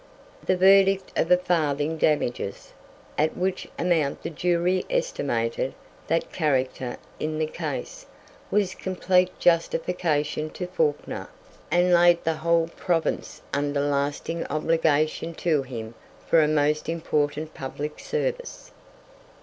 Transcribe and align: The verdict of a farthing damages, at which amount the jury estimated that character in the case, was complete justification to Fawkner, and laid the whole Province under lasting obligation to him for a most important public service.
The 0.43 0.57
verdict 0.57 1.11
of 1.15 1.29
a 1.29 1.37
farthing 1.37 1.99
damages, 1.99 2.73
at 3.19 3.37
which 3.37 3.67
amount 3.77 4.23
the 4.23 4.31
jury 4.31 4.83
estimated 4.89 5.75
that 6.07 6.33
character 6.33 6.97
in 7.19 7.37
the 7.37 7.45
case, 7.45 8.07
was 8.49 8.73
complete 8.73 9.37
justification 9.37 10.49
to 10.57 10.65
Fawkner, 10.65 11.29
and 11.69 11.93
laid 11.93 12.23
the 12.23 12.37
whole 12.37 12.67
Province 12.69 13.43
under 13.53 13.79
lasting 13.79 14.43
obligation 14.47 15.35
to 15.35 15.61
him 15.61 15.93
for 16.27 16.41
a 16.41 16.47
most 16.47 16.89
important 16.89 17.53
public 17.53 17.99
service. 17.99 18.71